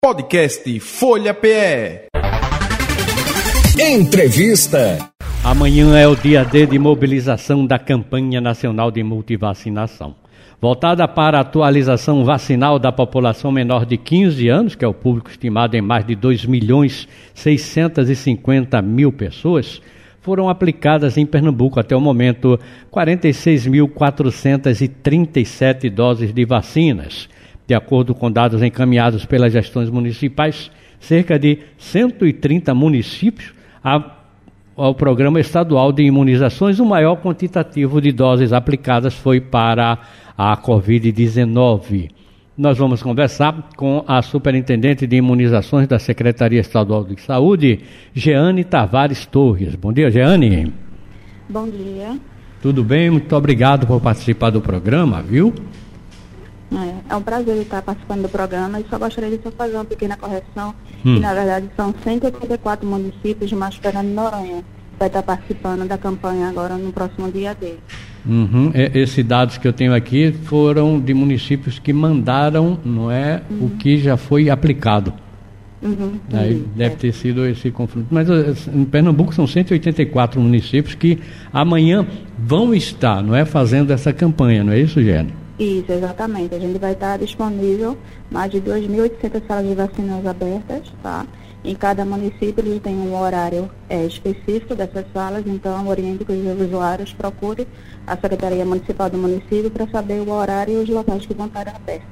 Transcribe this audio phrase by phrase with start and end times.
[0.00, 2.06] Podcast Folha PE.
[3.80, 5.10] Entrevista.
[5.42, 10.14] Amanhã é o dia D de mobilização da campanha nacional de multivacinação.
[10.60, 15.30] Voltada para a atualização vacinal da população menor de 15 anos, que é o público
[15.30, 19.82] estimado em mais de 2 milhões 650 mil pessoas,
[20.20, 22.56] foram aplicadas em Pernambuco até o momento
[22.92, 27.28] 46.437 doses de vacinas
[27.68, 33.52] de acordo com dados encaminhados pelas gestões municipais, cerca de 130 municípios
[34.74, 39.98] ao programa estadual de imunizações, o maior quantitativo de doses aplicadas foi para
[40.36, 42.10] a Covid-19.
[42.56, 47.80] Nós vamos conversar com a superintendente de imunizações da Secretaria Estadual de Saúde,
[48.14, 49.74] Jeane Tavares Torres.
[49.74, 50.72] Bom dia, Jeane.
[51.46, 52.18] Bom dia.
[52.62, 53.10] Tudo bem?
[53.10, 55.52] Muito obrigado por participar do programa, viu?
[56.70, 59.84] É, é um prazer estar participando do programa e só gostaria de só fazer uma
[59.84, 61.14] pequena correção, hum.
[61.14, 64.64] que na verdade são 184 municípios de Masperano e Noronha
[64.98, 67.78] vai estar participando da campanha agora no próximo dia dele.
[68.26, 68.72] Uhum.
[68.74, 73.66] Esses dados que eu tenho aqui foram de municípios que mandaram, não é, uhum.
[73.66, 75.12] o que já foi aplicado.
[75.80, 76.96] Uhum, Aí deve é.
[76.96, 78.08] ter sido esse confronto.
[78.10, 81.20] Mas eh, em Pernambuco são 184 municípios que
[81.52, 82.04] amanhã
[82.36, 85.47] vão estar, não é, fazendo essa campanha, não é isso, Gênero?
[85.58, 86.54] Isso, exatamente.
[86.54, 87.96] A gente vai estar disponível
[88.30, 91.26] mais de 2.800 salas de vacinas abertas, tá?
[91.64, 96.60] Em cada município eles têm um horário é, específico dessas salas, então oriento que os
[96.60, 97.66] usuários procurem
[98.06, 101.68] a Secretaria Municipal do município para saber o horário e os locais que vão estar
[101.68, 102.06] abertos.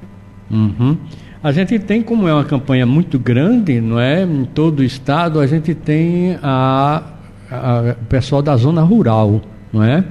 [0.51, 0.97] Uhum.
[1.41, 4.23] A gente tem, como é uma campanha muito grande, não é?
[4.23, 7.03] Em todo o estado, a gente tem a,
[7.49, 10.03] a, pessoal da zona rural, não é?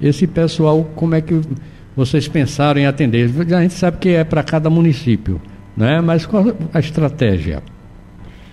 [0.00, 1.40] Esse pessoal, como é que
[1.96, 3.30] vocês pensaram em atender?
[3.54, 5.40] A gente sabe que é para cada município,
[5.76, 6.00] né?
[6.00, 7.62] mas qual a estratégia?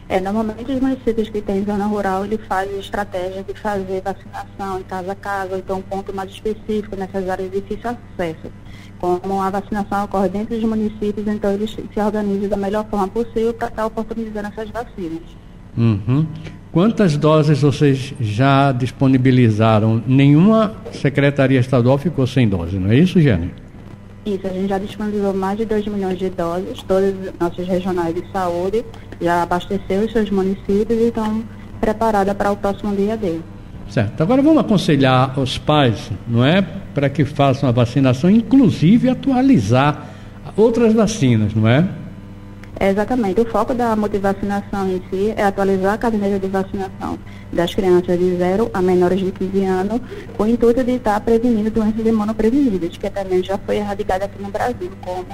[0.09, 4.83] É, normalmente os municípios que têm zona rural, ele faz estratégia de fazer vacinação em
[4.83, 8.51] casa a casa, então um ponto mais específico nessas áreas de difícil acesso.
[8.97, 13.53] Como a vacinação ocorre dentro dos municípios, então eles se organizam da melhor forma possível
[13.53, 15.21] para estar oportunizando essas vacinas.
[15.77, 16.25] Uhum.
[16.71, 20.03] Quantas doses vocês já disponibilizaram?
[20.05, 23.51] Nenhuma secretaria estadual ficou sem dose, não é isso, Jane?
[24.23, 28.13] Isso, a gente já disponibilizou mais de 2 milhões de doses, todas as nossas regionais
[28.13, 28.85] de saúde
[29.19, 31.43] já abasteceu os seus municípios e estão
[31.81, 33.41] preparadas para o próximo dia dele.
[33.89, 34.21] Certo.
[34.21, 36.61] Agora vamos aconselhar os pais, não é?
[36.93, 40.09] Para que façam a vacinação, inclusive atualizar
[40.55, 41.87] outras vacinas, não é?
[42.77, 43.41] É exatamente.
[43.41, 47.17] O foco da motivacinação em si é atualizar a caderneta de vacinação
[47.51, 50.01] das crianças de 0 a menores de 15 anos,
[50.37, 54.49] com o intuito de estar prevenindo doenças imunopreveníveis, que também já foi erradicada aqui no
[54.49, 55.25] Brasil, como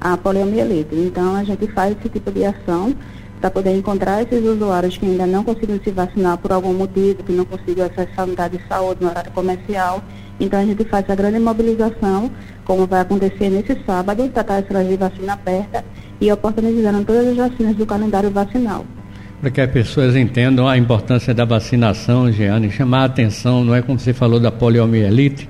[0.00, 0.94] a poliomielite.
[0.94, 2.94] Então, a gente faz esse tipo de ação
[3.40, 7.32] para poder encontrar esses usuários que ainda não conseguiram se vacinar por algum motivo, que
[7.32, 10.00] não conseguiram acessar a unidade de saúde no horário comercial.
[10.38, 12.30] Então, a gente faz a grande mobilização,
[12.64, 15.84] como vai acontecer nesse sábado, tratar essa de vacina aberta
[16.22, 18.86] e oportunizando todas as vacinas do calendário vacinal.
[19.40, 23.82] Para que as pessoas entendam a importância da vacinação, Jeane, chamar a atenção, não é
[23.82, 25.48] como você falou da poliomielite,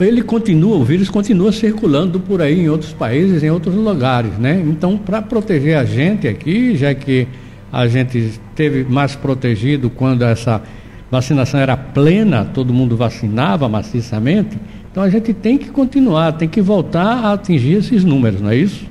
[0.00, 4.60] ele continua, o vírus continua circulando por aí em outros países, em outros lugares, né?
[4.66, 7.28] Então, para proteger a gente aqui, já que
[7.72, 10.60] a gente esteve mais protegido quando essa
[11.08, 14.58] vacinação era plena, todo mundo vacinava maciçamente,
[14.90, 18.56] então a gente tem que continuar, tem que voltar a atingir esses números, não é
[18.56, 18.89] isso?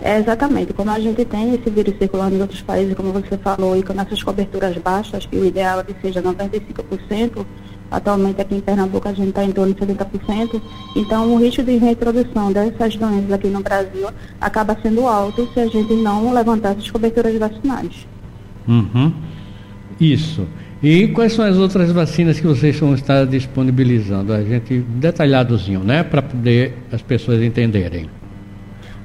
[0.00, 0.72] É, exatamente.
[0.72, 3.98] Como a gente tem esse vírus circulando em outros países, como você falou, e com
[4.00, 7.44] essas coberturas baixas, que o ideal é que seja 95%,
[7.90, 10.60] atualmente aqui em Pernambuco a gente está em torno de 70%,
[10.94, 14.08] então o risco de reintrodução dessas doenças aqui no Brasil
[14.40, 18.06] acaba sendo alto se a gente não levantar essas coberturas vacinais.
[18.66, 19.12] Uhum.
[19.98, 20.46] Isso.
[20.80, 24.32] E quais são as outras vacinas que vocês vão estar disponibilizando?
[24.32, 26.04] A gente detalhadozinho, né?
[26.04, 28.08] Para poder as pessoas entenderem.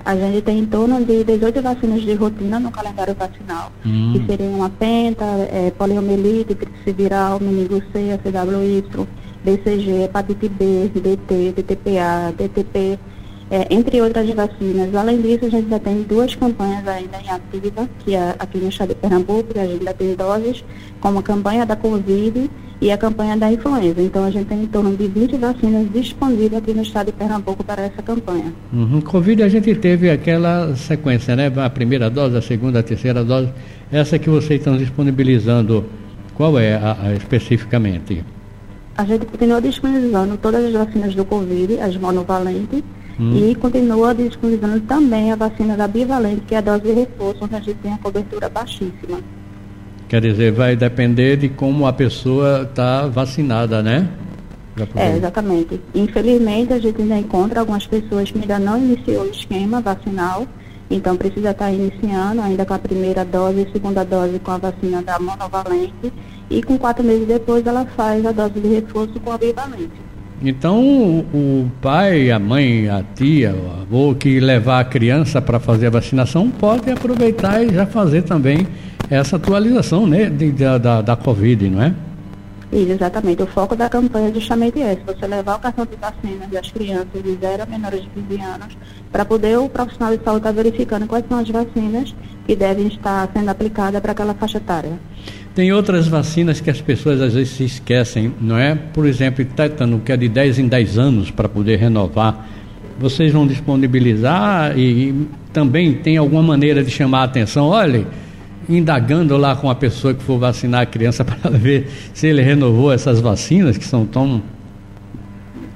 [0.06, 4.14] A gente tem em torno de 18 vacinas de rotina no calendário vacinal, hum.
[4.14, 6.58] que seriam a penta, é, poliomielite,
[6.88, 8.84] viral, meningo C, ACWY,
[9.46, 13.00] BCG, hepatite B, DT, DTPA, DTP,
[13.50, 14.94] é, entre outras vacinas.
[14.94, 18.70] Além disso, a gente já tem duas campanhas ainda em ativa, que é aqui no
[18.70, 20.66] estado de Pernambuco, que a gente ainda tem doses,
[21.00, 22.50] como a campanha da Covid
[22.84, 24.02] e a campanha da influenza.
[24.02, 27.64] Então, a gente tem em torno de 20 vacinas disponíveis aqui no estado de Pernambuco
[27.64, 28.54] para essa campanha.
[28.74, 29.00] Uhum.
[29.00, 31.50] Covid, a gente teve aquela sequência, né?
[31.56, 33.50] A primeira dose, a segunda, a terceira dose.
[33.90, 35.86] Essa que vocês estão disponibilizando,
[36.36, 38.22] qual é a, a especificamente?
[38.98, 42.84] A gente continua disponibilizando todas as vacinas do Covid, as monovalentes,
[43.20, 43.36] Hum.
[43.36, 47.56] E continua disponibilizando também a vacina da bivalente, que é a dose de reforço, onde
[47.56, 49.20] a gente tem a cobertura baixíssima.
[50.14, 54.08] Quer dizer, vai depender de como a pessoa está vacinada, né?
[54.96, 55.82] É, exatamente.
[55.96, 60.46] Infelizmente, a gente ainda encontra algumas pessoas que ainda não iniciou o esquema vacinal,
[60.88, 64.58] então precisa estar tá iniciando ainda com a primeira dose e segunda dose com a
[64.60, 66.14] vacina da monovalente,
[66.48, 70.13] e com quatro meses depois ela faz a dose de reforço com a bivalente.
[70.46, 70.84] Então,
[71.34, 75.90] o pai, a mãe, a tia, o avô que levar a criança para fazer a
[75.90, 78.68] vacinação pode aproveitar e já fazer também
[79.10, 81.94] essa atualização né, de, da, da, da Covid, não é?
[82.74, 83.42] Isso, exatamente.
[83.42, 87.24] O foco da campanha é justamente esse, você levar o cartão de vacina das crianças
[87.24, 88.78] de 0 a menores de 15 anos,
[89.14, 92.14] para poder o profissional de saúde estar tá verificando quais são as vacinas
[92.46, 95.00] que devem estar sendo aplicadas para aquela faixa etária.
[95.56, 98.74] Tem outras vacinas que as pessoas às vezes se esquecem, não é?
[98.76, 102.48] Por exemplo, tétano, que é de 10 em 10 anos para poder renovar.
[103.00, 107.68] Vocês vão disponibilizar e, e também tem alguma maneira de chamar a atenção?
[107.68, 108.06] Olha,
[108.68, 112.92] indagando lá com a pessoa que for vacinar a criança para ver se ele renovou
[112.92, 114.42] essas vacinas que são tão.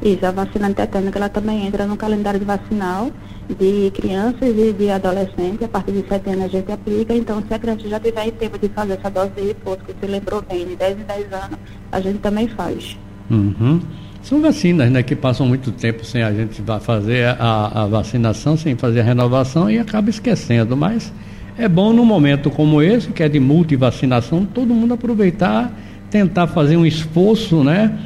[0.02, 3.12] Isso, a vacina tetânica ela também entra no calendário de vacinal
[3.54, 7.54] de crianças e de adolescentes, a partir de 7 anos a gente aplica, então se
[7.54, 10.66] a criança já tiver tempo de fazer essa dose de reforço, que você lembrou bem,
[10.66, 11.60] de 10 em 10 anos,
[11.92, 12.98] a gente também faz.
[13.30, 13.80] Uhum.
[14.22, 18.76] São vacinas, né, que passam muito tempo sem a gente fazer a, a vacinação, sem
[18.76, 21.14] fazer a renovação e acaba esquecendo, mas
[21.58, 25.72] é bom num momento como esse, que é de multivacinação, todo mundo aproveitar,
[26.10, 27.98] tentar fazer um esforço, né?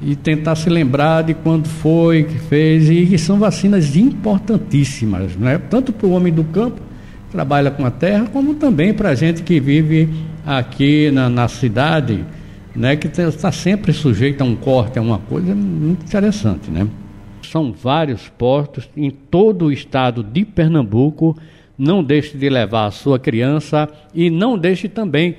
[0.00, 5.58] E tentar se lembrar de quando foi que fez e que são vacinas importantíssimas, né?
[5.70, 6.80] tanto para o homem do campo
[7.26, 10.08] que trabalha com a terra, como também para a gente que vive
[10.44, 12.24] aqui na, na cidade,
[12.74, 12.94] né?
[12.96, 16.86] que está sempre sujeito a um corte, a uma coisa muito interessante, né?
[17.42, 21.36] São vários postos em todo o estado de Pernambuco.
[21.78, 25.36] Não deixe de levar a sua criança e não deixe também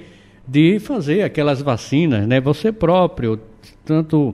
[0.47, 2.39] de fazer aquelas vacinas, né?
[2.39, 3.39] Você próprio,
[3.83, 4.33] tanto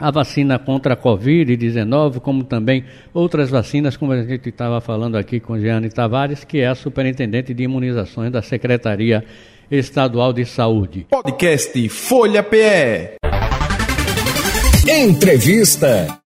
[0.00, 5.38] a vacina contra a Covid-19, como também outras vacinas, como a gente estava falando aqui
[5.38, 9.22] com Jeane Tavares, que é a superintendente de imunizações da Secretaria
[9.70, 11.06] Estadual de Saúde.
[11.10, 13.16] Podcast Folha PE.
[14.88, 16.19] Entrevista.